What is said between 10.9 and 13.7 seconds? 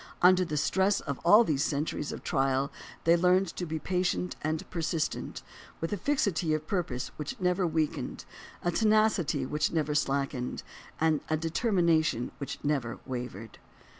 and a determination which never wavered.